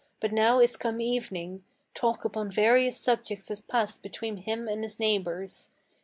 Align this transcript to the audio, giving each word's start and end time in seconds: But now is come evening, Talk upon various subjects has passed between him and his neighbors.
But 0.19 0.33
now 0.33 0.59
is 0.59 0.77
come 0.77 0.99
evening, 0.99 1.63
Talk 1.93 2.25
upon 2.25 2.49
various 2.49 2.97
subjects 2.97 3.49
has 3.49 3.61
passed 3.61 4.01
between 4.01 4.37
him 4.37 4.67
and 4.67 4.83
his 4.83 4.97
neighbors. 4.99 5.69